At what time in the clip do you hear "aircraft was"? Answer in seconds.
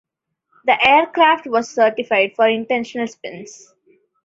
0.83-1.69